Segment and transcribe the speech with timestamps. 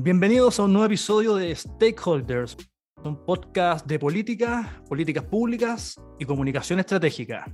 [0.00, 2.56] Bienvenidos a un nuevo episodio de Stakeholders,
[3.02, 7.52] un podcast de política, políticas públicas y comunicación estratégica.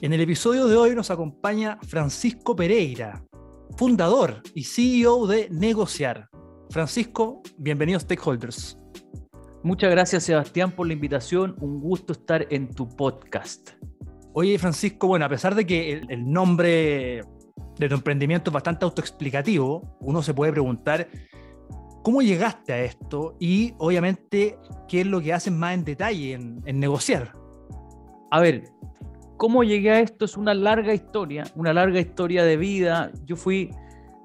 [0.00, 3.24] En el episodio de hoy nos acompaña Francisco Pereira,
[3.76, 6.28] fundador y CEO de Negociar.
[6.70, 8.78] Francisco, bienvenido a Stakeholders.
[9.64, 13.70] Muchas gracias Sebastián por la invitación, un gusto estar en tu podcast.
[14.34, 17.22] Oye Francisco, bueno, a pesar de que el, el nombre
[17.78, 21.08] de tu emprendimiento es bastante autoexplicativo, uno se puede preguntar
[22.04, 26.78] cómo llegaste a esto y obviamente qué es lo que haces más en detalle en,
[26.78, 27.32] negociar.
[28.30, 28.64] A ver,
[29.38, 33.10] cómo llegué a esto es una larga historia, una larga historia de vida.
[33.24, 33.70] Yo fui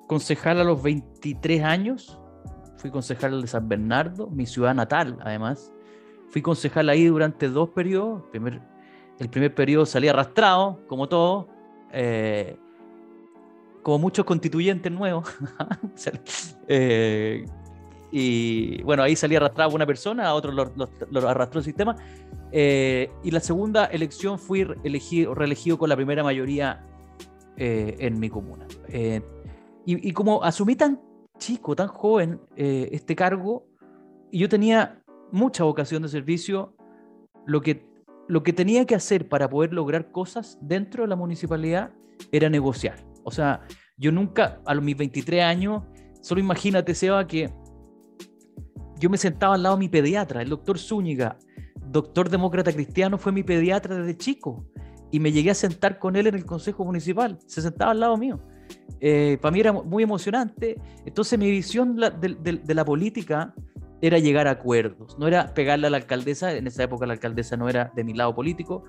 [0.08, 2.20] concejal a los 23 años,
[2.76, 5.72] fui concejal de San Bernardo, mi ciudad natal además.
[6.32, 8.24] Fui concejal ahí durante dos periodos.
[8.26, 8.62] El primer,
[9.20, 11.48] el primer periodo salí arrastrado, como todo.
[11.92, 12.58] Eh,
[13.90, 15.28] como muchos constituyentes nuevos.
[16.68, 17.44] eh,
[18.12, 21.96] y bueno, ahí salía arrastrado una persona, a otros lo, arrastró el sistema.
[22.52, 26.86] Eh, y la segunda elección fui elegido, reelegido con la primera mayoría
[27.58, 28.68] eh, en mi comuna.
[28.94, 31.02] Y, y, como asumí tan
[31.40, 33.66] chico, tan joven este cargo,
[34.30, 35.02] y yo tenía
[35.32, 36.76] mucha vocación de servicio,
[37.48, 37.88] lo que,
[38.28, 41.90] lo que tenía que hacer para poder lograr cosas dentro de la municipalidad
[42.32, 43.09] era negociar.
[43.30, 43.62] O sea,
[43.96, 45.84] yo nunca, a los mis 23 años,
[46.22, 47.54] solo imagínate, Seba, que
[49.00, 51.38] yo me sentaba al lado de mi pediatra, el doctor Zúñiga,
[51.76, 54.66] doctor demócrata cristiano, fue mi pediatra desde chico.
[55.12, 57.38] Y me llegué a sentar con él en el consejo municipal.
[57.46, 58.40] Se sentaba al lado mío.
[59.00, 60.82] Eh, para mí era muy emocionante.
[61.06, 63.54] Entonces mi visión de, de, de, la política
[64.02, 65.18] era llegar a acuerdos.
[65.20, 66.52] No era pegarle a la alcaldesa.
[66.54, 68.84] En esa época la alcaldesa no era de mi lado político.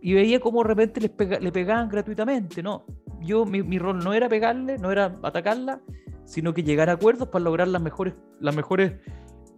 [0.00, 2.62] Y veía cómo de repente les le pegaban gratuitamente.
[2.62, 2.84] No,
[3.20, 5.80] yo mi, rol no era pegarle, no era atacarla,
[6.24, 8.94] sino que llegar a acuerdos para lograr las mejores, las mejores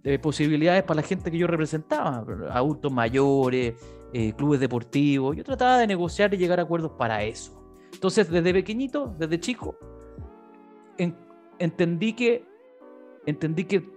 [0.05, 3.75] eh, posibilidades para la gente que yo representaba, adultos mayores,
[4.13, 5.37] eh, clubes deportivos.
[5.37, 7.59] Yo trataba de negociar y llegar a acuerdos para eso.
[7.93, 9.77] Entonces, desde pequeñito, desde chico,
[10.99, 11.15] en,
[11.59, 12.45] entendí que
[13.25, 13.89] entendí que,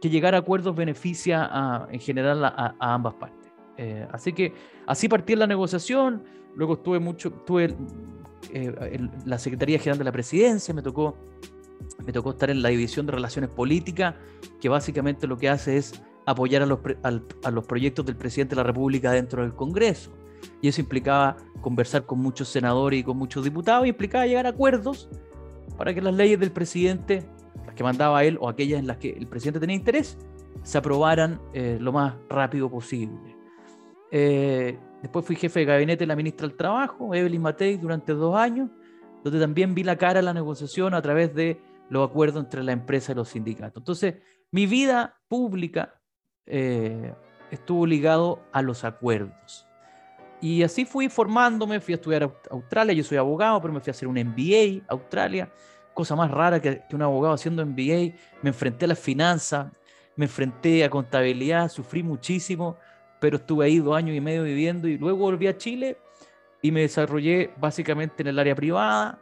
[0.00, 3.41] que, llegar a acuerdos beneficia en general a ambas partes.
[3.76, 4.52] Eh, así que
[4.86, 6.24] así partí en la negociación.
[6.54, 7.74] Luego estuve mucho, tuve
[8.52, 11.16] eh, en la Secretaría General de la Presidencia, me tocó,
[12.04, 14.14] me tocó estar en la División de Relaciones Políticas,
[14.60, 18.54] que básicamente lo que hace es apoyar a los, a, a los proyectos del presidente
[18.54, 20.12] de la República dentro del Congreso.
[20.60, 24.50] Y eso implicaba conversar con muchos senadores y con muchos diputados, y implicaba llegar a
[24.50, 25.08] acuerdos
[25.78, 27.24] para que las leyes del presidente,
[27.64, 30.18] las que mandaba él o aquellas en las que el presidente tenía interés,
[30.62, 33.31] se aprobaran eh, lo más rápido posible.
[34.12, 38.36] Eh, Después fui jefe de gabinete de la ministra del Trabajo, Evelyn Matei, durante dos
[38.36, 38.70] años,
[39.24, 41.60] donde también vi la cara de la negociación a través de
[41.90, 43.80] los acuerdos entre la empresa y los sindicatos.
[43.80, 44.14] Entonces,
[44.52, 46.00] mi vida pública
[46.46, 47.12] eh,
[47.50, 49.66] estuvo ligado a los acuerdos.
[50.40, 53.90] Y así fui formándome, fui a estudiar a Australia, yo soy abogado, pero me fui
[53.90, 55.52] a hacer un MBA a Australia,
[55.94, 59.72] cosa más rara que, que un abogado haciendo MBA, me enfrenté a las finanzas,
[60.14, 62.76] me enfrenté a contabilidad, sufrí muchísimo,
[63.22, 65.96] pero estuve ahí dos años y medio viviendo y luego volví a Chile
[66.60, 69.20] y me desarrollé básicamente en el área privada.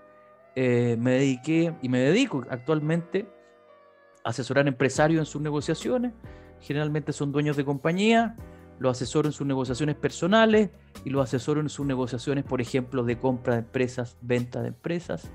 [0.56, 3.26] Eh, me dediqué y me dedico actualmente
[4.24, 6.14] a asesorar empresarios en sus negociaciones.
[6.62, 8.36] Generalmente son dueños de compañía,
[8.78, 10.70] lo asesoro en sus negociaciones personales
[11.04, 15.30] y lo asesoro en sus negociaciones, por ejemplo, de compra de empresas, venta de empresas.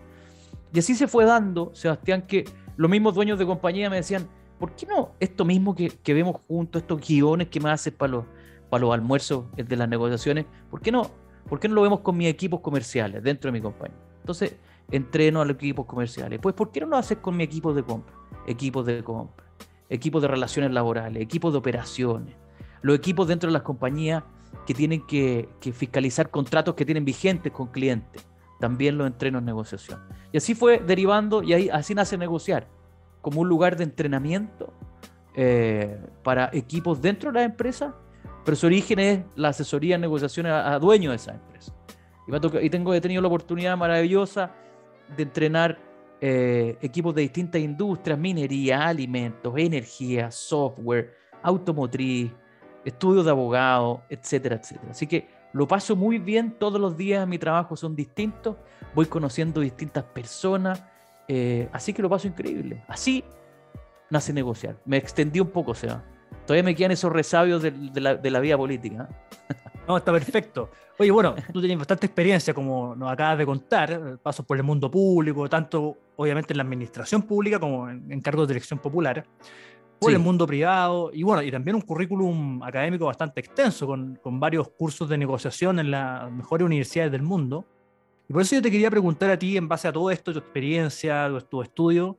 [0.73, 2.45] Y así se fue dando, Sebastián, que
[2.77, 4.27] los mismos dueños de compañía me decían,
[4.57, 8.13] ¿por qué no esto mismo que, que vemos juntos, estos guiones que me haces para
[8.13, 8.25] los,
[8.75, 11.09] para los almuerzos de las negociaciones, ¿por qué, no,
[11.47, 13.97] ¿por qué no lo vemos con mis equipos comerciales dentro de mi compañía?
[14.19, 14.57] Entonces,
[14.91, 16.39] entreno a los equipos comerciales.
[16.41, 18.13] Pues, ¿por qué no lo haces con mi equipo de compra?
[18.45, 19.45] Equipos de compra,
[19.87, 22.35] equipos de relaciones laborales, equipos de operaciones,
[22.81, 24.23] los equipos dentro de las compañías
[24.67, 28.27] que tienen que, fiscalizar contratos que tienen vigentes con clientes.
[28.59, 30.01] También los entreno en negociación.
[30.33, 32.67] Y así fue derivando y ahí, así nace negociar,
[33.21, 34.73] como un lugar de entrenamiento
[35.33, 37.95] eh, para equipos dentro de la empresa,
[38.45, 41.73] pero su origen es la asesoría en negociación a, dueños de esa empresa.
[42.61, 44.51] Y, tengo, he tenido la oportunidad maravillosa
[45.17, 45.79] de entrenar
[46.21, 52.31] eh, equipos de distintas industrias, minería, alimentos, energía, software, automotriz,
[52.85, 54.91] estudios de abogado, etcétera, etcétera.
[54.91, 58.57] Así que lo paso muy bien todos los días, mi trabajo son distintos,
[58.93, 60.83] voy conociendo distintas personas,
[61.27, 62.83] eh, así que lo paso increíble.
[62.87, 63.23] Así
[64.09, 64.77] nace negociar.
[64.85, 66.03] Me extendí un poco, o sea,
[66.45, 69.09] todavía me quedan esos resabios de, la, de la, vida política.
[69.09, 69.55] ¿eh?
[69.87, 70.69] No, está perfecto.
[70.97, 74.89] Oye, bueno, tú tienes bastante experiencia, como nos acabas de contar, pasos por el mundo
[74.89, 79.25] público, tanto obviamente en la administración pública como en, cargos de elección popular,
[79.99, 84.39] por el mundo privado, y bueno, y también un currículum académico bastante extenso, con, con
[84.39, 87.65] varios cursos de negociación en las mejores universidades del mundo.
[88.27, 90.39] Y por eso yo te quería preguntar a ti, en base a todo esto, tu
[90.39, 92.17] experiencia, tu, tu estudio,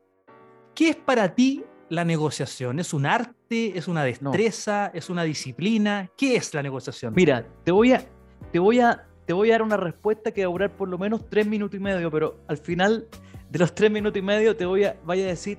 [0.74, 2.78] ¿qué es para ti la negociación?
[2.78, 3.76] ¿Es un arte?
[3.78, 4.90] ¿Es una destreza?
[4.94, 6.10] ¿Es una disciplina?
[6.16, 7.14] ¿Qué es la negociación?
[7.14, 8.04] Mira, te voy a,
[8.52, 10.98] te voy a, te voy a dar una respuesta que va a durar por lo
[10.98, 13.06] menos tres minutos y medio, pero al final
[13.50, 15.58] de los tres minutos y medio te voy a, vaya a decir,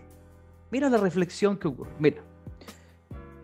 [0.71, 1.91] mira la reflexión que ocurre.
[1.99, 2.21] Mira,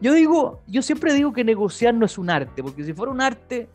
[0.01, 3.21] yo digo, yo siempre digo que negociar no es un arte, porque si fuera un
[3.21, 3.69] arte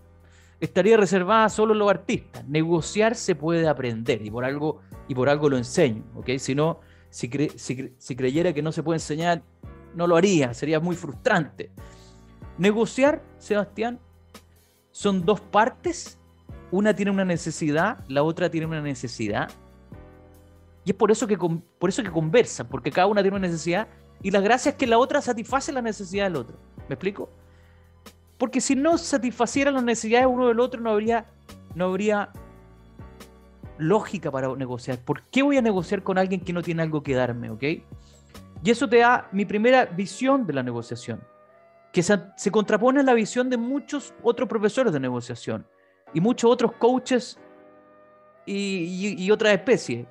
[0.61, 2.47] estaría reservada solo a los artistas.
[2.47, 6.31] Negociar se puede aprender y por algo, y por algo lo enseño, ¿ok?
[6.39, 7.29] Si no, si,
[8.17, 9.43] creyera que no se puede enseñar,
[9.95, 11.71] no lo haría, sería muy frustrante.
[12.59, 13.99] Negociar, Sebastián,
[14.91, 16.19] son dos partes,
[16.71, 19.51] una tiene una necesidad, la otra tiene una necesidad,
[20.85, 23.89] y es por eso que, por eso que conversan, porque cada una tiene una necesidad,
[24.23, 26.57] y la gracia es que la otra satisface la necesidad del otro.
[26.89, 27.31] ¿Me explico?
[28.37, 31.27] Porque si no satisfaciera las necesidades uno del otro, no habría,
[31.75, 32.31] no habría
[33.79, 34.99] lógica para negociar.
[34.99, 37.51] ¿Por qué voy a negociar con alguien que no tiene algo que darme?
[37.51, 37.63] ¿Ok?
[38.63, 41.21] Y eso te da mi primera visión de la negociación,
[41.93, 45.67] que se, contrapone a la visión de muchos otros profesores de negociación
[46.13, 47.39] y muchos otros coaches
[48.47, 50.07] y, y otras especies.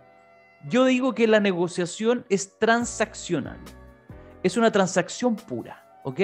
[0.68, 3.60] Yo digo que la negociación es transaccional,
[4.44, 6.20] es una transacción pura, ¿ok?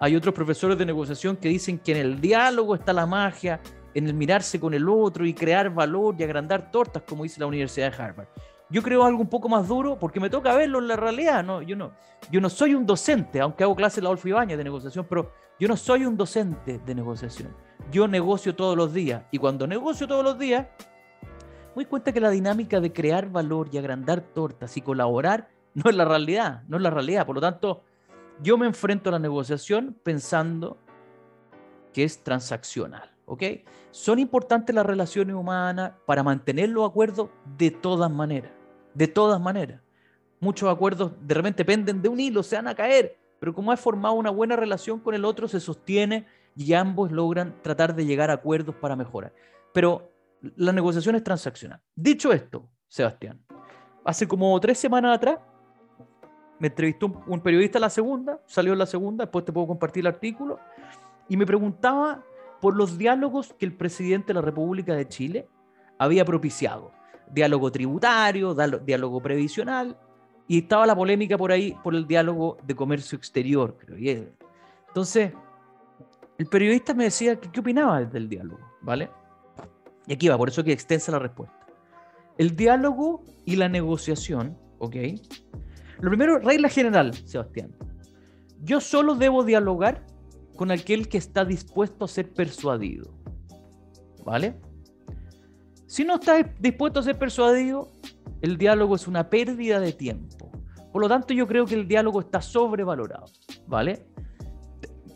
[0.00, 3.60] Hay otros profesores de negociación que dicen que en el diálogo está la magia,
[3.94, 7.46] en el mirarse con el otro y crear valor y agrandar tortas, como dice la
[7.46, 8.28] Universidad de Harvard.
[8.70, 11.42] Yo creo algo un poco más duro porque me toca verlo en la realidad.
[11.42, 11.60] ¿no?
[11.60, 11.92] Yo, no,
[12.30, 15.32] yo no soy un docente, aunque hago clases en la Olfo Ibañez de negociación, pero
[15.58, 17.54] yo no soy un docente de negociación.
[17.90, 20.68] Yo negocio todos los días y cuando negocio todos los días,
[21.70, 25.90] me doy cuenta que la dinámica de crear valor y agrandar tortas y colaborar no
[25.90, 27.26] es la realidad, no es la realidad.
[27.26, 27.82] Por lo tanto,
[28.42, 30.78] yo me enfrento a la negociación pensando
[31.92, 33.09] que es transaccional.
[33.30, 33.44] ¿Ok?
[33.92, 38.50] Son importantes las relaciones humanas para mantener los acuerdos de todas maneras,
[38.92, 39.80] de todas maneras.
[40.40, 43.76] Muchos acuerdos de repente penden de un hilo, se van a caer, pero como ha
[43.76, 46.26] formado una buena relación con el otro, se sostiene
[46.56, 49.32] y ambos logran tratar de llegar a acuerdos para mejorar.
[49.72, 50.10] Pero
[50.56, 51.80] la negociación es transaccional.
[51.94, 53.40] Dicho esto, Sebastián,
[54.04, 55.38] hace como tres semanas atrás
[56.58, 60.00] me entrevistó un, un periodista la segunda, salió en la segunda, después te puedo compartir
[60.00, 60.58] el artículo,
[61.28, 62.24] y me preguntaba
[62.60, 65.48] por los diálogos que el presidente de la República de Chile
[65.98, 66.92] había propiciado.
[67.32, 69.96] Diálogo tributario, diálogo previsional,
[70.48, 74.26] y estaba la polémica por ahí por el diálogo de comercio exterior, creo.
[74.88, 75.32] Entonces,
[76.38, 79.10] el periodista me decía que qué opinaba del diálogo, ¿vale?
[80.06, 81.54] Y aquí va, por eso que extensa la respuesta.
[82.36, 84.96] El diálogo y la negociación, ¿ok?
[86.00, 87.70] Lo primero, regla general, Sebastián.
[88.62, 90.04] Yo solo debo dialogar
[90.60, 93.14] con aquel que está dispuesto a ser persuadido.
[94.26, 94.60] ¿Vale?
[95.86, 97.90] Si no está dispuesto a ser persuadido,
[98.42, 100.52] el diálogo es una pérdida de tiempo.
[100.92, 103.24] Por lo tanto, yo creo que el diálogo está sobrevalorado.
[103.68, 104.06] ¿Vale?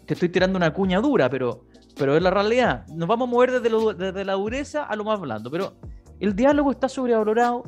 [0.07, 2.87] Te estoy tirando una cuña dura, pero, pero es la realidad.
[2.87, 5.51] Nos vamos a mover desde, desde la dureza a lo más blando.
[5.51, 5.75] Pero
[6.21, 7.65] el diálogo está sobrevalorado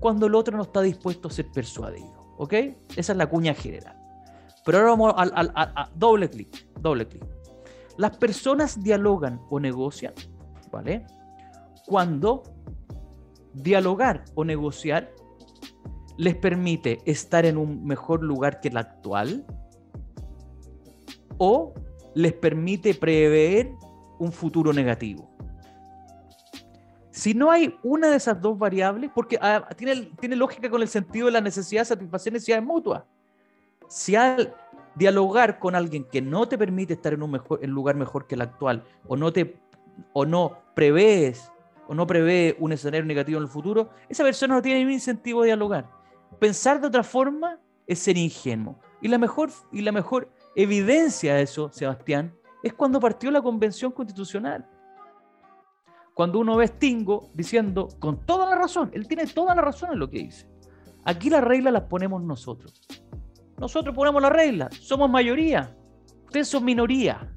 [0.00, 2.34] cuando el otro no está dispuesto a ser persuadido.
[2.38, 2.54] ¿Ok?
[2.96, 3.97] Esa es la cuña general.
[4.68, 7.24] Pero ahora vamos al, a doble clic, doble clic.
[7.96, 10.12] Las personas dialogan o negocian,
[10.70, 11.06] ¿vale?
[11.86, 12.42] Cuando
[13.54, 15.10] dialogar o negociar
[16.18, 19.46] les permite estar en un mejor lugar que el actual
[21.38, 21.72] o
[22.14, 23.72] les permite prever
[24.18, 25.30] un futuro negativo.
[27.10, 30.88] Si no hay una de esas dos variables, porque ah, tiene, tiene lógica con el
[30.88, 33.02] sentido de la necesidad de satisfacer necesidades mutuas.
[33.88, 34.54] Si al
[34.94, 38.84] dialogar con alguien que no te permite estar en un lugar mejor que el actual,
[39.06, 39.60] o no te
[40.12, 41.50] o no prevés
[41.88, 45.40] o no prevé un escenario negativo en el futuro, esa persona no tiene ningún incentivo
[45.40, 45.90] de dialogar.
[46.38, 48.78] Pensar de otra forma es ser ingenuo.
[49.00, 53.90] Y la mejor, y la mejor evidencia de eso, Sebastián, es cuando partió la convención
[53.90, 54.68] constitucional.
[56.12, 59.90] Cuando uno ve a Stingo diciendo, con toda la razón, él tiene toda la razón
[59.92, 60.46] en lo que dice.
[61.04, 62.82] Aquí las reglas las ponemos nosotros.
[63.58, 65.76] Nosotros ponemos las reglas, somos mayoría,
[66.24, 67.32] ustedes son minoría.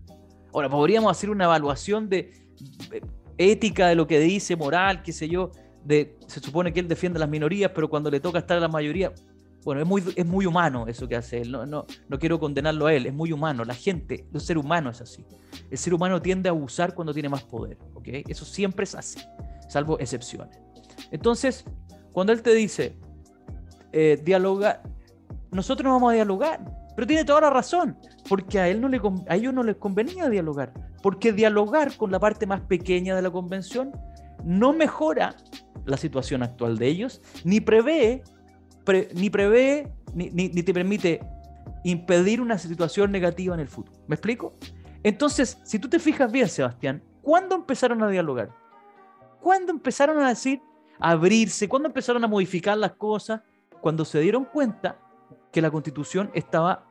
[0.53, 2.31] Ahora, podríamos hacer una evaluación de
[3.37, 5.51] ética de lo que dice, moral, qué sé yo,
[5.83, 8.59] de, se supone que él defiende a las minorías, pero cuando le toca estar a
[8.59, 9.11] la mayoría,
[9.63, 12.87] bueno, es muy, es muy humano eso que hace él, no, no, no quiero condenarlo
[12.87, 15.25] a él, es muy humano, la gente, el ser humano es así.
[15.69, 18.07] El ser humano tiende a abusar cuando tiene más poder, ¿ok?
[18.27, 19.19] Eso siempre es así,
[19.69, 20.59] salvo excepciones.
[21.11, 21.63] Entonces,
[22.11, 22.97] cuando él te dice,
[23.91, 24.81] eh, dialoga,
[25.51, 26.61] nosotros no vamos a dialogar,
[26.95, 27.97] pero tiene toda la razón,
[28.29, 32.45] porque a, él no le, ellos no les convenía dialogar, porque dialogar con la parte
[32.45, 33.91] más pequeña de la convención
[34.43, 35.35] no mejora
[35.85, 38.23] la situación actual de ellos, ni prevé,
[39.13, 41.21] ni, prevé ni, ni, te permite
[41.83, 43.99] impedir una situación negativa en el futuro.
[44.07, 44.53] ¿Me explico?
[45.03, 48.51] Entonces, si tú te fijas bien, Sebastián, ¿cuándo empezaron a dialogar?
[49.41, 50.61] ¿Cuándo empezaron a decir,
[50.99, 51.67] a abrirse?
[51.67, 53.41] ¿Cuándo empezaron a modificar las cosas?
[53.81, 54.99] Cuando se dieron cuenta
[55.51, 56.89] que la constitución estaba,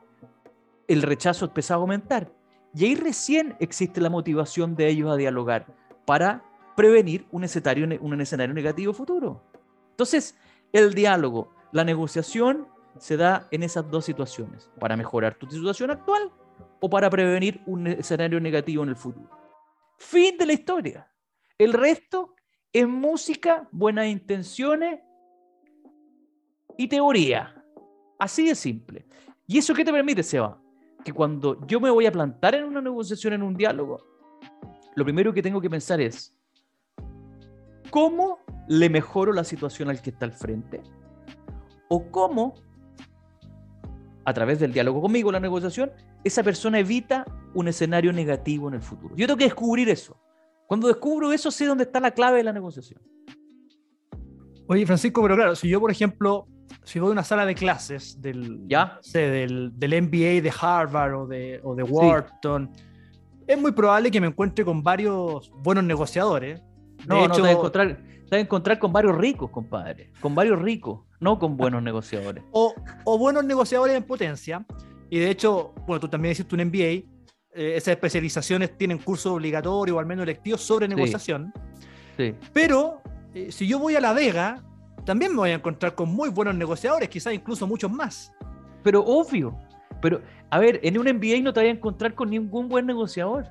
[0.87, 2.31] el rechazo empezaba a aumentar.
[2.73, 5.65] Y ahí recién existe la motivación de ellos a dialogar
[6.05, 6.43] para
[6.75, 9.43] prevenir un escenario, un escenario negativo futuro.
[9.91, 10.37] Entonces,
[10.71, 16.31] el diálogo, la negociación se da en esas dos situaciones, para mejorar tu situación actual
[16.79, 19.29] o para prevenir un escenario negativo en el futuro.
[19.97, 21.11] Fin de la historia.
[21.57, 22.35] El resto
[22.73, 24.99] es música, buenas intenciones
[26.77, 27.60] y teoría.
[28.21, 29.07] Así de simple.
[29.47, 30.61] ¿Y eso qué te permite, Seba?
[31.03, 33.97] Que cuando yo me voy a plantar en una negociación, en un diálogo,
[34.95, 36.37] lo primero que tengo que pensar es,
[37.89, 38.37] ¿cómo
[38.67, 40.83] le mejoro la situación al que está al frente?
[41.89, 42.53] ¿O cómo,
[44.23, 45.91] a través del diálogo conmigo, la negociación,
[46.23, 47.25] esa persona evita
[47.55, 49.15] un escenario negativo en el futuro?
[49.15, 50.15] Yo tengo que descubrir eso.
[50.67, 53.01] Cuando descubro eso, sé dónde está la clave de la negociación.
[54.67, 56.47] Oye, Francisco, pero claro, si yo, por ejemplo,
[56.83, 58.99] si voy a una sala de clases del, ¿Ya?
[59.13, 62.71] del, del, MBA de Harvard o de, o de Wharton,
[63.47, 66.61] es muy probable que me encuentre con varios buenos negociadores.
[67.07, 70.11] no, no, te vas, a encontrar, te a encontrar con varios ricos, compadre.
[70.19, 72.43] Con varios ricos, no con buenos negociadores.
[72.51, 72.73] O,
[73.03, 74.65] o, buenos negociadores en potencia.
[75.09, 77.09] Y de hecho, bueno, tú también hiciste un MBA.
[77.53, 81.53] Eh, esas especializaciones tienen cursos obligatorios o al menos electivos sobre negociación.
[82.17, 82.33] Sí.
[82.53, 83.01] Pero
[83.33, 84.63] eh, si yo voy a La Vega,
[85.05, 88.31] también me voy a encontrar con muy buenos negociadores, quizás incluso muchos más.
[88.83, 89.57] Pero obvio.
[90.01, 93.47] Pero, a ver, en un MBA no te vas a encontrar con ningún buen negociador.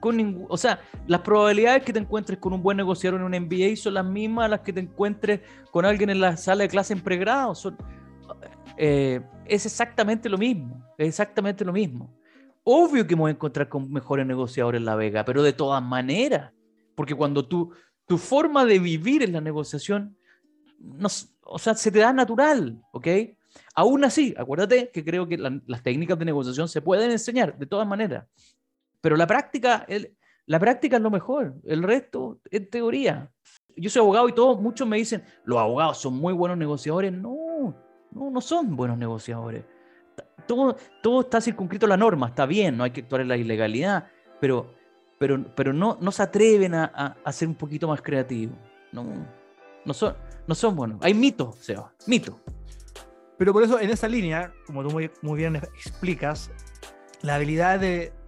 [0.00, 3.32] Con ningún, o sea, las probabilidades que te encuentres con un buen negociador en un
[3.44, 5.40] MBA son las mismas a las que te encuentres
[5.72, 7.54] con alguien en la sala de clase en pregrado.
[7.54, 7.76] Son,
[8.76, 10.82] eh, es exactamente lo mismo.
[10.96, 12.14] Es exactamente lo mismo.
[12.62, 15.82] Obvio que me voy a encontrar con mejores negociadores en La Vega, pero de todas
[15.82, 16.52] maneras.
[16.94, 17.72] Porque cuando tú,
[18.06, 20.16] tu forma de vivir en la negociación
[20.78, 21.08] no,
[21.42, 23.06] o sea, se te da natural, ¿ok?
[23.74, 27.86] Aún así, acuérdate que creo que las técnicas de negociación se pueden enseñar de todas
[27.86, 28.26] maneras,
[29.00, 29.86] pero la práctica,
[30.46, 33.30] la práctica es lo mejor, el resto es teoría.
[33.76, 37.12] Yo soy abogado y todos, muchos me dicen, los abogados son muy buenos negociadores.
[37.12, 37.74] No,
[38.10, 39.64] no, no son buenos negociadores.
[40.46, 43.36] Todo, todo está circunscrito a la norma, está bien, no hay que actuar en la
[43.36, 44.08] ilegalidad,
[44.40, 44.74] pero,
[45.18, 48.56] pero, pero no, no se atreven a, a, a ser un poquito más creativos.
[48.90, 49.04] No,
[49.84, 50.16] no son,
[50.48, 50.98] no son buenos.
[51.02, 52.40] Hay mitos, Seba, mito.
[53.36, 56.50] Pero por eso, en esa línea, como tú muy, muy bien explicas,
[57.20, 57.80] las habilidades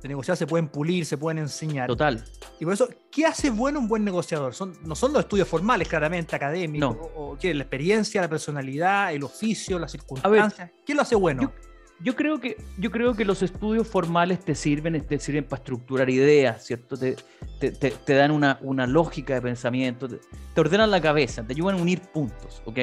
[0.02, 1.88] de, negociar se pueden pulir, se pueden enseñar.
[1.88, 2.22] Total.
[2.60, 4.54] Y por eso, ¿qué hace bueno un buen negociador?
[4.54, 7.02] Son, no son los estudios formales, claramente, académicos, no.
[7.02, 7.54] o, o ¿qué?
[7.54, 10.70] la experiencia, la personalidad, el oficio, las circunstancias.
[10.84, 11.42] ¿Qué lo hace bueno?
[11.42, 11.69] Yo,
[12.02, 16.08] yo, creo que, yo creo que los estudios formales te sirven, te sirven para estructurar
[16.08, 16.96] ideas, ¿cierto?
[16.96, 17.16] Te,
[17.58, 20.20] te, te, te dan una, una, lógica de pensamiento, te,
[20.60, 22.78] ordenan la cabeza, te ayudan a unir puntos, ¿ok?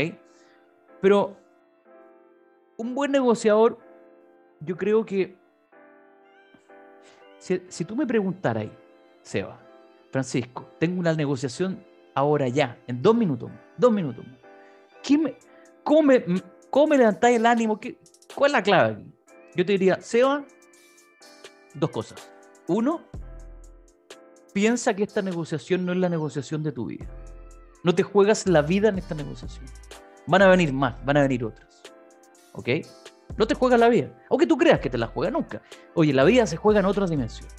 [1.02, 1.38] Pero
[2.78, 3.80] un buen negociador,
[4.60, 5.36] yo creo que
[7.40, 8.68] Si, si tú me preguntaras
[9.22, 9.60] Seba,
[10.12, 11.84] Francisco, tengo una negociación
[12.14, 14.26] ahora ya, en dos minutos, dos minutos.
[15.04, 15.36] ¿Qué me,
[15.84, 16.24] cómo, me,
[16.70, 17.80] ¿Cómo me levantáis el ánimo?
[17.80, 17.98] ¿Qué,
[18.38, 19.04] ¿Cuál es la clave?
[19.56, 20.46] Yo te diría, Seba,
[21.74, 22.32] dos cosas.
[22.68, 23.02] Uno,
[24.54, 27.08] piensa que esta negociación no es la negociación de tu vida.
[27.84, 29.66] No te juegas la vida en esta negociación.
[30.28, 31.82] Van a venir más, van a venir otras.
[32.54, 32.70] ¿Ok?
[33.38, 34.14] No te juegas la vida.
[34.30, 35.64] Aunque tú creas que te la juega nunca.
[35.96, 37.50] Oye, la vida se juega en otra dimensión.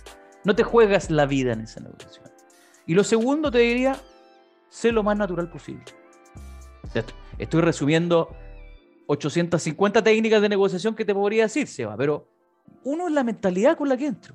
[0.44, 2.30] No te juegas la vida en esa negociación.
[2.86, 3.96] Y lo segundo te diría,
[4.68, 5.82] sé lo más natural posible.
[7.36, 8.28] Estoy resumiendo
[9.10, 12.28] 850 técnicas de negociación que te podría decir, Seba, pero
[12.84, 14.34] uno es la mentalidad con la que entro.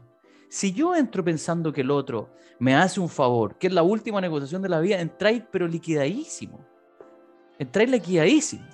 [0.50, 4.20] Si yo entro pensando que el otro me hace un favor, que es la última
[4.20, 6.60] negociación de la vida, entráis pero liquidadísimo.
[7.60, 8.66] Entráis liquidadísimo.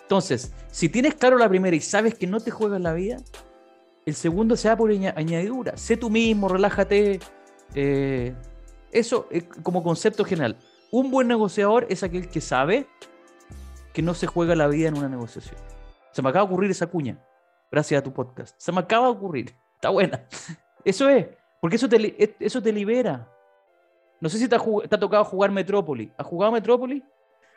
[0.00, 3.16] Entonces, si tienes claro la primera y sabes que no te juegas la vida,
[4.04, 5.76] el segundo se da por añadidura.
[5.76, 7.18] Sé tú mismo, relájate.
[7.74, 8.32] Eh,
[8.92, 10.56] eso es como concepto general.
[10.92, 12.86] Un buen negociador es aquel que sabe
[13.96, 15.56] que no se juega la vida en una negociación.
[16.12, 17.18] Se me acaba de ocurrir esa cuña,
[17.72, 18.54] gracias a tu podcast.
[18.58, 19.54] Se me acaba de ocurrir.
[19.74, 20.22] Está buena.
[20.84, 21.28] Eso es,
[21.62, 23.26] porque eso te, eso te libera.
[24.20, 26.12] No sé si te ha, tocado jugar Metrópoli.
[26.16, 27.02] ¿Has jugado Metrópoli?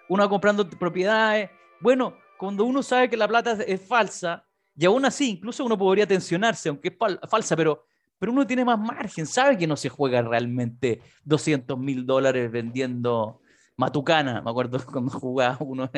[0.07, 1.49] Uno va comprando propiedades.
[1.81, 6.07] Bueno, cuando uno sabe que la plata es falsa, y aún así, incluso uno podría
[6.07, 7.85] tensionarse, aunque es falsa, pero,
[8.17, 13.41] pero uno tiene más margen, sabe que no se juega realmente 200 mil dólares vendiendo
[13.79, 15.89] Matucana, me acuerdo cuando jugaba uno.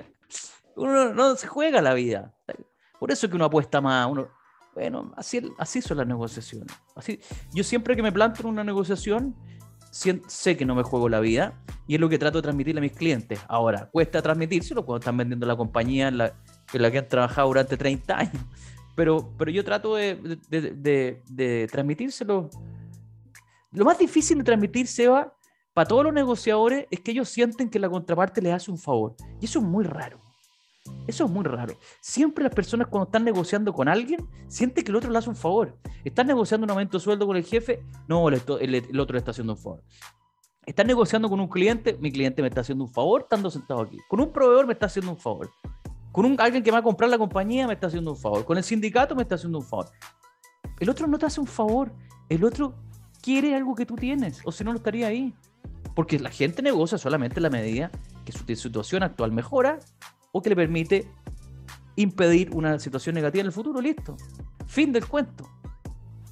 [0.76, 2.34] Uno no se juega la vida.
[3.00, 4.08] Por eso es que uno apuesta más.
[4.08, 4.30] Uno,
[4.74, 6.72] bueno, así, así son las negociaciones.
[6.96, 7.20] Así,
[7.54, 9.36] yo siempre que me planto en una negociación,
[9.92, 12.84] sé que no me juego la vida y es lo que trato de transmitirle a
[12.84, 13.40] mis clientes.
[13.48, 16.34] Ahora, cuesta transmitírselo cuando están vendiendo la compañía en la,
[16.72, 18.44] en la que han trabajado durante 30 años
[18.96, 20.16] pero, pero yo trato de,
[20.50, 22.50] de, de, transmitírselo.
[23.72, 25.34] Lo más difícil de transmitir, Seba,
[25.74, 29.16] para todos los negociadores, es que ellos sienten que la contraparte les hace un favor.
[29.40, 30.20] Y eso es muy raro.
[31.08, 31.76] Eso es muy raro.
[32.02, 35.36] Siempre las personas cuando están negociando con alguien, sienten que el otro le hace un
[35.36, 35.78] favor.
[36.04, 38.36] Están negociando un aumento de sueldo con el jefe, no, el,
[39.00, 39.84] otro le está haciendo un favor.
[40.66, 43.98] Están negociando con un cliente, mi cliente me está haciendo un favor estando sentado aquí.
[44.10, 45.50] Con un proveedor me está haciendo un favor.
[46.12, 48.44] Con un, alguien que va a comprar la compañía me está haciendo un favor.
[48.46, 49.88] Con el sindicato me está haciendo un favor.
[50.80, 51.94] El otro no te hace un favor.
[52.30, 52.76] El otro
[53.22, 54.42] quiere algo que tú tienes.
[54.46, 55.34] O si no, no estaría ahí.
[56.02, 57.92] Porque la gente negocia solamente en la medida
[58.26, 59.78] que su situación actual mejora
[60.32, 61.08] o que le permite
[61.96, 63.80] impedir una situación negativa en el futuro.
[63.80, 64.18] Listo.
[64.66, 65.48] Fin del cuento.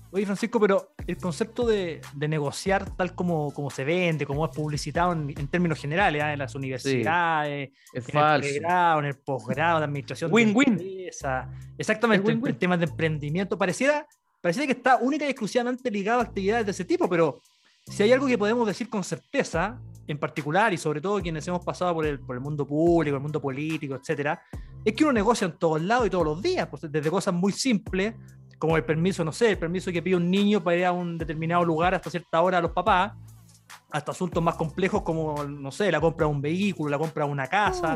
[0.10, 5.14] Oye, Francisco, pero el concepto de, negociar tal como, como se vende, como es publicitado
[5.14, 6.34] en, términos generales, ¿ah?
[6.34, 10.80] en las universidades, en el pregrado, en el posgrado de administración win-win.
[11.78, 14.08] Exactamente, en, temas de emprendimiento, pareciera,
[14.42, 17.44] pareciera que está única y exclusivamente ligado a actividades de ese tipo, pero
[17.90, 21.64] si hay algo que podemos decir con certeza, en particular y sobre todo quienes hemos
[21.64, 24.42] pasado por el, por el mundo público, el mundo político, etcétera,
[24.84, 27.52] es que uno negocia en todos lados y todos los días, pues, desde cosas muy
[27.52, 28.16] simples
[28.58, 31.18] como el permiso, no sé, el permiso que pide un niño para ir a un
[31.18, 33.14] determinado lugar hasta cierta hora a los papás,
[33.92, 37.32] hasta asuntos más complejos como, no sé, la compra de un vehículo, la compra de
[37.32, 37.96] una casa.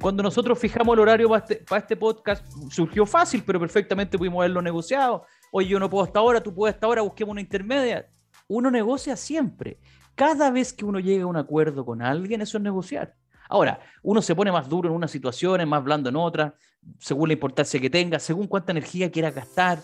[0.00, 4.62] Cuando nosotros fijamos el horario para este, este podcast, surgió fácil, pero perfectamente pudimos haberlo
[4.62, 5.24] negociado.
[5.52, 8.06] Oye, yo no puedo hasta ahora, tú puedes hasta ahora, busquemos una intermedia.
[8.50, 9.78] Uno negocia siempre.
[10.16, 13.14] Cada vez que uno llega a un acuerdo con alguien, eso es negociar.
[13.48, 16.54] Ahora, uno se pone más duro en unas situaciones, más blando en otras,
[16.98, 19.78] según la importancia que tenga, según cuánta energía quiera gastar,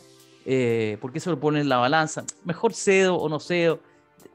[0.44, 2.24] eh, porque eso lo pone en la balanza.
[2.44, 3.79] Mejor cedo o no cedo.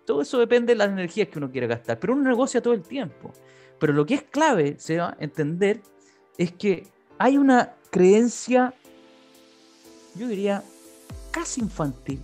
[0.06, 2.84] Todo eso depende de las energías que uno quiera gastar, pero uno negocia todo el
[2.84, 3.34] tiempo.
[3.82, 5.82] Pero lo que es clave, se va a entender,
[6.38, 8.74] es que hay una creencia,
[10.15, 10.63] yo diría,
[11.32, 12.22] casi infantil,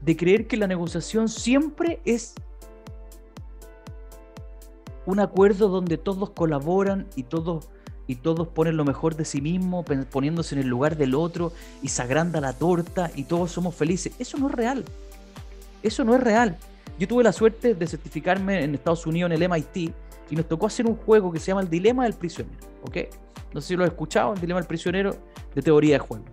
[0.00, 2.34] de creer que la negociación siempre es
[5.06, 7.68] un acuerdo donde todos colaboran y todos,
[8.06, 11.88] y todos ponen lo mejor de sí mismo, poniéndose en el lugar del otro y
[11.88, 14.12] se agranda la torta y todos somos felices.
[14.18, 14.84] Eso no es real.
[15.82, 16.58] Eso no es real.
[16.98, 19.94] Yo tuve la suerte de certificarme en Estados Unidos en el MIT
[20.30, 22.58] y nos tocó hacer un juego que se llama El Dilema del Prisionero.
[22.82, 22.96] ¿Ok?
[23.54, 25.16] No sé si lo has escuchado, El Dilema del Prisionero
[25.54, 26.24] de teoría de juego.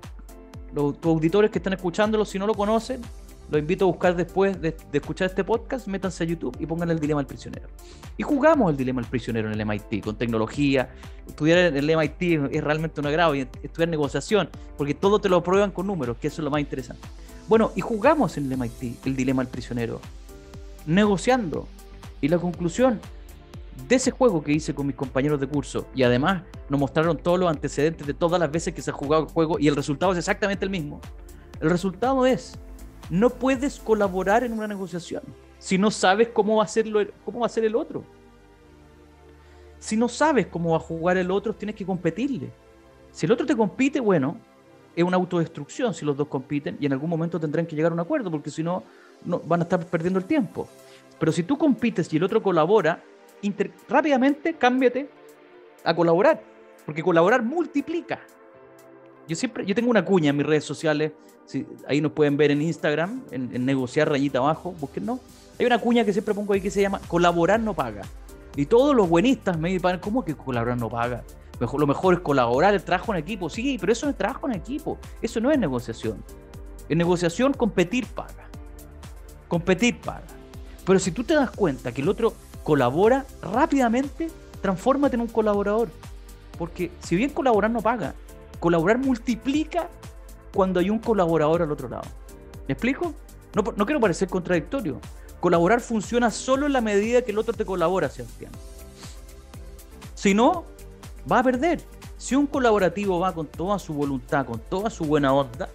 [0.73, 3.01] Los, tus auditores que están escuchándolo, si no lo conocen,
[3.49, 6.99] los invito a buscar después de, escuchar este podcast, métanse a YouTube y pongan el
[6.99, 7.67] dilema del prisionero.
[8.17, 10.89] Y jugamos el dilema del prisionero en el MIT, con tecnología.
[11.27, 15.43] Estudiar en el MIT es realmente un agrado, y estudiar negociación, porque todo te lo
[15.43, 17.08] prueban con números, que eso es lo más interesante.
[17.47, 20.01] Bueno, y jugamos en el MIT el dilema del prisionero,
[20.86, 21.67] negociando.
[22.21, 22.99] Y la conclusión
[23.88, 27.39] de ese juego que hice con mis compañeros de curso, y además nos mostraron todos
[27.39, 30.13] los antecedentes de todas las veces que se ha jugado el juego, y el resultado
[30.13, 31.01] es exactamente el mismo
[31.62, 32.58] El resultado es,
[33.09, 35.23] no puedes colaborar en una negociación
[35.59, 38.03] si no sabes cómo va a, hacerlo, cómo va a ser el otro.
[39.79, 42.51] Si no sabes cómo va a jugar el otro, tienes que competirle.
[43.11, 44.37] Si el otro te compite, bueno,
[44.95, 47.95] es una autodestrucción si los dos compiten y en algún momento tendrán que llegar a
[47.95, 48.83] un acuerdo porque si no,
[49.25, 50.67] no van a estar perdiendo el tiempo.
[51.17, 53.01] Pero si tú compites y el otro colabora,
[53.87, 55.09] rápidamente cámbiate
[55.83, 56.41] a colaborar,
[56.85, 58.19] porque colaborar multiplica.
[59.27, 61.11] Yo siempre, yo tengo una cuña en mis redes sociales,
[61.88, 65.19] ahí nos pueden ver en Instagram, en, negociar rayita abajo, no
[65.59, 68.03] Hay una cuña que siempre pongo ahí que se llama colaborar no paga.
[68.55, 71.23] Y todos los buenistas me dicen, ¿cómo que colaborar no paga?
[71.59, 73.49] Mejor, lo mejor es colaborar, el trabajo en equipo.
[73.49, 74.97] Sí, pero eso es trabajo en equipo.
[75.21, 76.23] Eso no es negociación.
[76.89, 78.47] En negociación, competir paga.
[79.47, 80.27] Competir paga.
[80.85, 82.33] Pero si tú te das cuenta que el otro
[82.63, 84.29] colabora rápidamente,
[84.61, 85.89] transfórmate en un colaborador.
[86.57, 88.13] Porque si bien colaborar no paga,
[88.59, 89.89] colaborar multiplica
[90.53, 92.05] cuando hay un colaborador al otro lado.
[92.67, 93.13] ¿Me explico?
[93.53, 94.99] No, quiero parecer contradictorio.
[95.39, 98.51] Colaborar funciona solo en la medida que el otro te colabora, Sebastián.
[100.13, 100.65] Si no,
[101.31, 101.81] va a perder.
[102.17, 105.69] Si un colaborativo va con toda su voluntad, con toda su buena onda,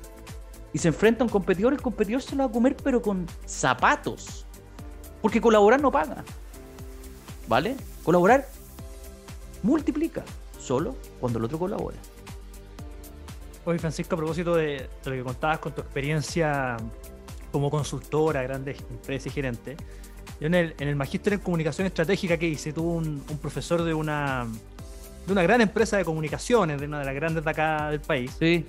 [0.72, 3.26] y se enfrenta a un competidor, el competidor se lo va a comer, pero con
[3.46, 4.46] zapatos.
[5.22, 6.24] Porque colaborar no paga.
[7.48, 7.76] ¿Vale?
[8.04, 8.48] Colaborar
[9.62, 10.24] multiplica,
[10.58, 11.98] solo cuando el otro colabora.
[13.64, 16.76] Oye, Francisco, a propósito de, lo que contabas con tu experiencia
[17.52, 19.76] como consultora, grandes empresas y gerente,
[20.40, 23.82] yo en el, en el Magíster en Comunicación Estratégica que hice, tuve un, un, profesor
[23.82, 24.46] de una,
[25.26, 28.34] de una gran empresa de comunicaciones, de una de las grandes de acá del país.
[28.38, 28.66] Sí.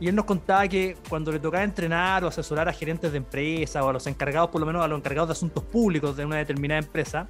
[0.00, 3.82] Y él nos contaba que cuando le tocaba entrenar o asesorar a gerentes de empresas
[3.82, 6.36] o a los encargados, por lo menos a los encargados de asuntos públicos de una
[6.36, 7.26] determinada empresa,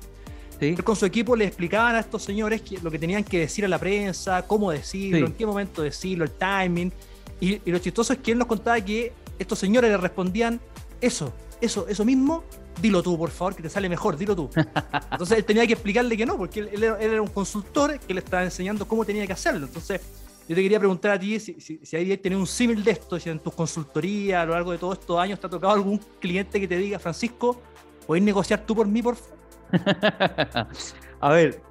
[0.60, 3.68] él con su equipo le explicaban a estos señores lo que tenían que decir a
[3.68, 6.92] la prensa, cómo decirlo, en qué momento decirlo, el timing.
[7.40, 10.60] Y, y, lo chistoso es que él nos contaba que estos señores le respondían
[11.00, 12.42] eso, eso, eso mismo,
[12.80, 14.50] dilo tú, por favor, que te sale mejor, dilo tú.
[15.12, 18.42] Entonces él tenía que explicarle que no, porque él, era un consultor que le estaba
[18.42, 19.66] enseñando cómo tenía que hacerlo.
[19.66, 20.00] Entonces
[20.48, 23.18] yo te quería preguntar a ti si, si, si hay tenido un símil de esto,
[23.20, 25.98] si en tus consultorías a lo largo de todos estos años te ha tocado algún
[26.20, 27.60] cliente que te diga, Francisco,
[28.06, 29.38] ¿puedes negociar tú por mí, por favor?
[31.20, 31.62] a ver,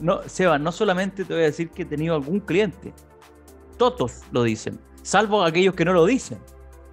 [0.00, 2.92] no, Seba, no solamente te voy a decir que he tenido algún cliente,
[3.76, 6.38] todos lo dicen, salvo aquellos que no lo dicen.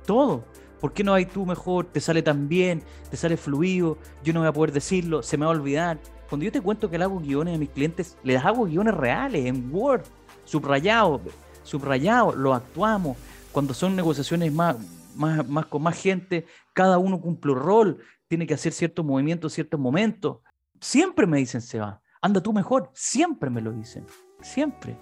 [0.06, 0.44] Todo.
[0.80, 1.86] ¿Por qué no hay tú mejor?
[1.86, 5.46] Te sale tan bien, te sale fluido, yo no voy a poder decirlo, se me
[5.46, 6.00] va a olvidar.
[6.28, 9.46] Cuando yo te cuento que le hago guiones a mis clientes, les hago guiones reales,
[9.46, 10.02] en Word,
[10.44, 11.22] subrayado,
[11.62, 13.16] subrayado, lo actuamos.
[13.52, 14.76] Cuando son negociaciones más,
[15.16, 17.98] más, más con más gente, cada uno cumple un rol,
[18.32, 20.38] tiene que hacer ciertos movimientos, ciertos momentos.
[20.80, 24.06] Siempre me dicen, se va, anda tú mejor, siempre me lo dicen,
[24.40, 24.98] siempre.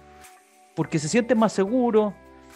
[0.74, 2.12] Porque se sienten más seguros,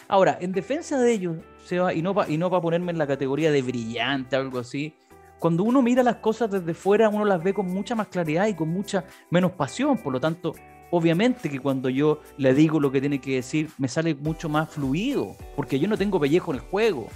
[0.08, 3.62] Ahora, en defensa de ellos, Seba, y no para no ponerme en la categoría de
[3.62, 4.92] brillante o algo así,
[5.38, 8.54] cuando uno mira las cosas desde fuera, uno las ve con mucha más claridad y
[8.54, 9.96] con mucha menos pasión.
[9.98, 10.54] Por lo tanto,
[10.90, 14.70] obviamente que cuando yo le digo lo que tiene que decir, me sale mucho más
[14.70, 17.06] fluido, porque yo no tengo pellejo en el juego.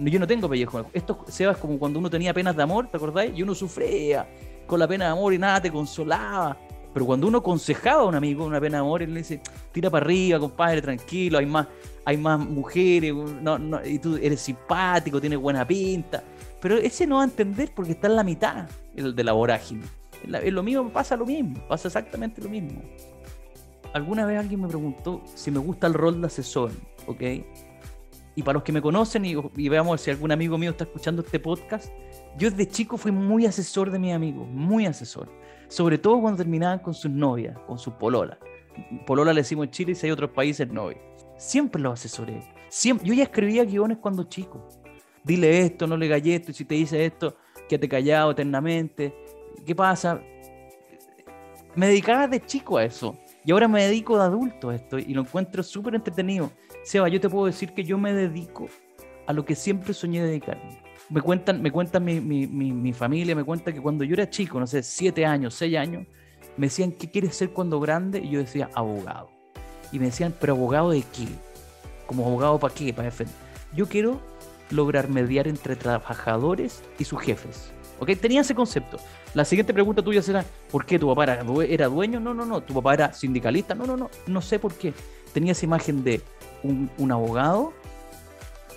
[0.00, 0.86] Yo no tengo pellejo en.
[0.92, 3.36] Esto, Seba, es como cuando uno tenía penas de amor, ¿te acordáis?
[3.36, 4.26] Y uno sufría
[4.66, 6.56] con la pena de amor y nada te consolaba.
[6.92, 9.40] Pero cuando uno aconsejaba a un amigo una pena de amor, él le dice,
[9.72, 11.68] tira para arriba, compadre, tranquilo, hay más,
[12.04, 16.22] hay más mujeres, no, y tú eres simpático, tienes buena pinta.
[16.60, 19.84] Pero ese no va a entender porque está en la mitad el de la vorágine.
[20.24, 22.82] En lo mismo pasa lo mismo, pasa exactamente lo mismo.
[23.92, 26.72] Alguna vez alguien me preguntó si me gusta el rol de asesor,
[27.06, 27.22] ¿ok?
[28.36, 31.22] Y para los que me conocen y, y veamos si algún amigo mío está escuchando
[31.22, 31.92] este podcast,
[32.38, 35.28] yo desde chico fui muy asesor de mis amigos, muy asesor.
[35.68, 38.38] Sobre todo cuando terminaban con sus novias, con sus polola.
[39.06, 40.98] Polola le decimos en Chile y si hay otros países, novia
[41.36, 42.42] Siempre lo asesoré.
[42.68, 43.08] Siempre.
[43.08, 44.68] Yo ya escribía guiones cuando chico.
[45.24, 47.36] Dile esto, no le galle esto, si te dice esto,
[47.68, 49.14] quédate callado eternamente.
[49.64, 50.20] ¿Qué pasa?
[51.74, 53.16] Me dedicaba de chico a eso.
[53.44, 56.50] Y ahora me dedico de adulto a esto y lo encuentro súper entretenido.
[56.82, 58.68] Seba, yo te puedo decir que yo me dedico
[59.26, 60.82] a lo que siempre soñé dedicarme.
[61.08, 64.60] Me cuentan, me cuentan mi, mi, mi, familia, me cuenta que cuando yo era chico,
[64.60, 66.06] no sé, siete años, seis años,
[66.56, 68.20] me decían, ¿qué quieres ser cuando grande?
[68.20, 69.40] Y yo decía, abogado
[69.92, 71.26] y me decían, pero abogado de qué?
[72.06, 72.92] Como abogado para qué?
[72.92, 73.34] Para defender.
[73.74, 74.20] Yo quiero
[74.70, 77.72] lograr mediar entre trabajadores y sus jefes.
[77.98, 78.10] ¿Ok?
[78.20, 78.98] Tenía ese concepto.
[79.34, 82.18] La siguiente pregunta tuya será, ¿por qué tu papá era, dueño?
[82.18, 82.62] No, no, no.
[82.62, 83.74] ¿Tu papá era sindicalista?
[83.74, 84.10] No, no, no.
[84.26, 84.94] No sé por qué.
[85.32, 86.22] Tenía esa imagen de
[86.62, 87.72] un, abogado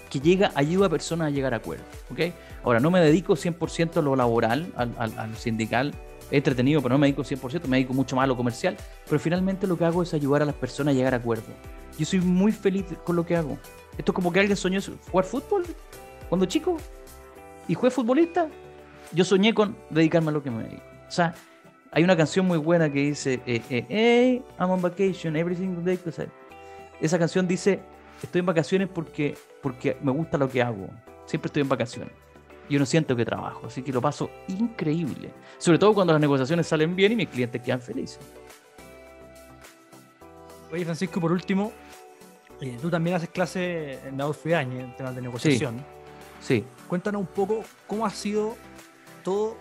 [0.09, 1.87] que llega, ayuda a personas a llegar a acuerdos.
[2.11, 2.33] ¿Ok?
[2.63, 5.93] Ahora, no me dedico 100% a lo laboral, al, al, sindical,
[6.29, 8.77] Es entretenido, pero no me dedico 100%, me dedico mucho más a lo comercial.
[9.05, 11.45] Pero finalmente lo que hago es ayudar a las personas a llegar a acuerdo.
[11.97, 13.57] Yo soy muy feliz con lo que hago.
[13.97, 14.79] Esto es como que alguien soñó
[15.11, 15.65] jugar fútbol
[16.29, 16.77] cuando chico
[17.67, 18.47] y fue futbolista.
[19.11, 20.83] Yo soñé con dedicarme a lo que me dedico.
[21.07, 21.35] O sea,
[21.91, 25.83] hay una canción muy buena que dice, eh, eh, hey, I'm on vacation every single
[25.83, 25.99] day.
[27.05, 27.81] Esa canción dice,
[28.21, 30.87] estoy en vacaciones porque, porque me gusta lo que hago.
[31.25, 32.13] Siempre estoy en vacaciones.
[32.69, 35.29] Yo no siento que trabajo, así que lo paso increíble.
[35.57, 38.19] Sobre todo cuando las negociaciones salen bien y mis clientes quedan felices.
[40.71, 41.73] Oye, Francisco, por último,
[42.61, 45.83] eh, tú también haces clase en la Año en temas de negociación.
[46.39, 46.63] Sí.
[46.87, 48.55] Cuéntanos un poco cómo ha sido
[49.25, 49.57] todo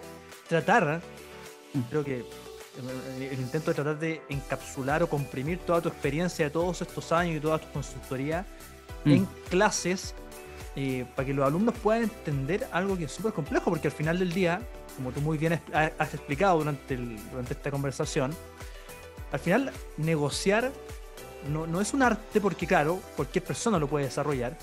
[0.49, 1.01] tratar,
[1.75, 1.81] mm.
[1.91, 2.25] creo que
[3.19, 7.37] el, intento de tratar de encapsular o comprimir toda tu experiencia de todos estos años
[7.37, 8.47] y toda tu consultoría
[9.05, 9.11] mm.
[9.11, 10.15] en clases
[10.75, 14.19] eh, para que los alumnos puedan entender algo que es súper complejo, porque al final
[14.19, 14.63] del día,
[14.97, 18.35] como tú muy bien has explicado durante, durante esta conversación,
[19.33, 20.73] al final negociar
[21.51, 24.57] no, no, es un arte porque, claro, cualquier persona lo puede desarrollar,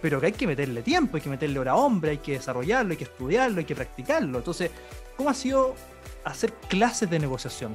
[0.00, 2.92] pero que hay que meterle tiempo, hay que meterle hora a hombre, hay que desarrollarlo,
[2.92, 4.38] hay que estudiarlo, hay que practicarlo.
[4.38, 4.70] Entonces,
[5.16, 5.74] ¿cómo ha sido
[6.24, 7.74] hacer clases de negociación?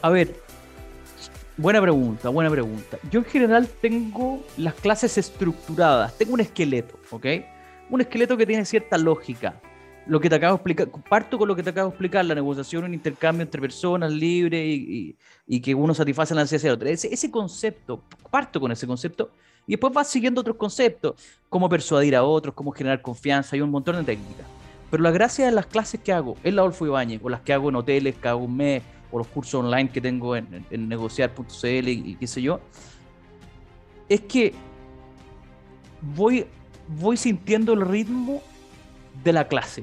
[0.00, 0.34] A ver,
[1.56, 2.98] Buena pregunta, buena pregunta.
[3.10, 7.26] Yo en general tengo las clases estructuradas, tengo un esqueleto, ¿ok?
[7.90, 9.60] Un esqueleto que tiene cierta lógica.
[10.06, 12.34] Lo que te acabo de explicar, parto con lo que te acabo de explicar, la
[12.34, 16.88] negociación, un intercambio entre personas libre y, que uno satisface la necesidad de otro.
[16.88, 19.30] Ese, ese concepto, parto con ese concepto
[19.66, 21.14] y después vas siguiendo otros conceptos,
[21.50, 24.46] cómo persuadir a otros, cómo generar confianza, hay un montón de técnicas.
[24.92, 27.54] Pero la gracia de las clases que hago en la Adolfo Ibáñez, o las que
[27.54, 32.14] hago en hoteles cada un mes, o los cursos online que tengo en, negociar.cl y,
[32.20, 32.60] qué sé yo,
[34.06, 34.52] es que
[36.14, 36.44] voy,
[36.88, 38.42] voy sintiendo el ritmo
[39.24, 39.82] de la clase.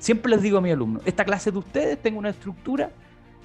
[0.00, 2.90] Siempre les digo a mis alumnos, esta clase de ustedes tengo una estructura,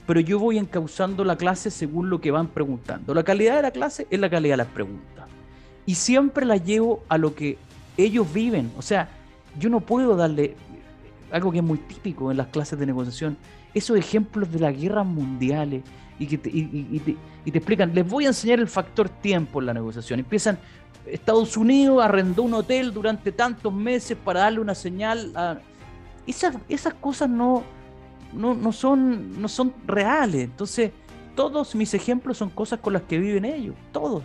[0.07, 3.13] pero yo voy encauzando la clase según lo que van preguntando.
[3.13, 5.27] La calidad de la clase es la calidad de las preguntas.
[5.85, 7.59] Y siempre la llevo a lo que
[7.95, 8.71] ellos viven.
[8.75, 9.07] O sea,
[9.59, 10.55] yo no puedo darle
[11.31, 13.37] algo que es muy típico en las clases de negociación
[13.73, 15.83] esos ejemplos de las guerras mundiales
[16.17, 19.73] y que te, y, te, explican, les voy a enseñar el factor tiempo en la
[19.73, 20.19] negociación.
[20.19, 20.59] Empiezan,
[21.05, 25.59] Estados Unidos arrendó un hotel durante tantos meses para darle una señal a...
[26.27, 27.63] Esas, esas cosas no,
[28.33, 30.43] no, son, no son reales.
[30.43, 30.91] Entonces,
[31.35, 34.23] todos mis ejemplos son cosas con las que viven ellos, todos.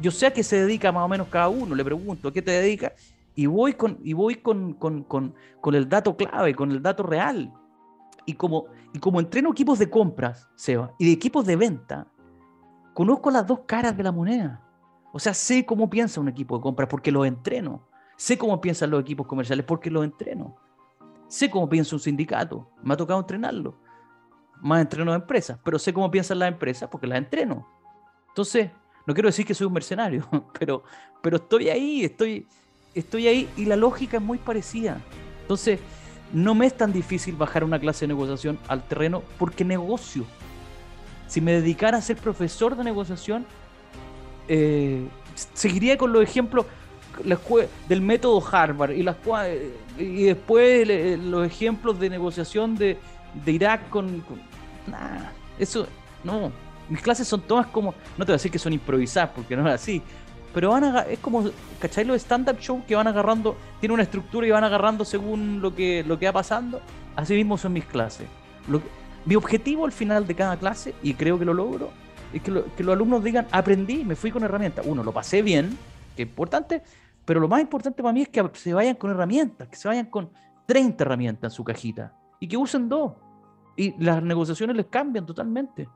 [0.00, 2.42] Yo sé a qué se dedica más o menos cada uno, le pregunto, ¿a qué
[2.42, 2.92] te dedicas?
[3.40, 7.04] Y voy con, y voy con, con, con, con el dato clave, con el dato
[7.04, 7.50] real.
[8.26, 12.06] Y como, y como entreno equipos de compras, Seba, y de equipos de venta,
[12.92, 14.60] conozco las dos caras de la moneda.
[15.10, 17.88] O sea, sé cómo piensa un equipo de compras porque lo entreno.
[18.14, 20.58] Sé cómo piensan los equipos comerciales porque lo entreno.
[21.26, 22.68] Sé cómo piensa un sindicato.
[22.82, 23.80] Me ha tocado entrenarlo.
[24.60, 27.66] Más entreno de empresas, pero sé cómo piensan las empresas porque las entreno.
[28.28, 28.70] Entonces,
[29.06, 30.82] no quiero decir que soy un mercenario, pero,
[31.22, 32.46] pero estoy ahí, estoy,
[32.94, 35.00] estoy ahí y la lógica es muy parecida.
[35.42, 35.80] Entonces,
[36.32, 40.24] no me es tan difícil bajar una clase de negociación al terreno porque negocio.
[41.26, 43.46] Si me dedicara a ser profesor de negociación,
[44.48, 45.06] eh,
[45.54, 46.66] seguiría con los ejemplos
[47.88, 49.16] del método Harvard y, las,
[49.98, 52.98] y después los ejemplos de negociación de,
[53.46, 54.24] Irak con...
[55.58, 55.86] eso
[56.24, 56.52] no.
[56.88, 57.94] Mis clases son todas como...
[58.16, 60.02] No te voy a decir que son improvisadas porque no es así,
[60.52, 61.44] pero van a, es como,
[61.78, 62.04] ¿cachai?
[62.04, 66.04] Los stand-up show que van agarrando, tiene una estructura y van agarrando según lo que,
[66.06, 66.80] lo que va pasando.
[67.16, 68.26] Así mismo son mis clases.
[69.24, 71.90] mi objetivo al final de cada clase, y creo que lo logro,
[72.32, 74.84] es que, que los alumnos digan, aprendí, me fui con herramientas.
[74.86, 75.76] Uno, lo pasé bien,
[76.16, 76.82] que es importante,
[77.24, 80.06] pero lo más importante para mí es que se vayan con herramientas, que se vayan
[80.06, 80.30] con
[80.66, 83.12] 30 herramientas en su cajita y que usen dos.
[83.76, 85.88] Y las negociaciones les cambian totalmente.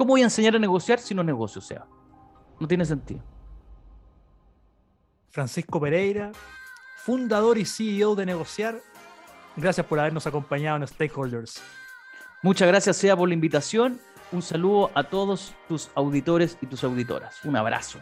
[0.00, 1.58] ¿Cómo voy a enseñar a negociar si no negocio?
[1.58, 1.84] O sea,
[2.58, 3.20] no tiene sentido.
[5.28, 6.32] Francisco Pereira,
[7.04, 8.80] fundador y CEO de Negociar.
[9.56, 11.62] Gracias por habernos acompañado en Stakeholders.
[12.40, 14.00] Muchas gracias, Sea, por la invitación.
[14.32, 17.44] Un saludo a todos tus auditores y tus auditoras.
[17.44, 18.00] Un abrazo.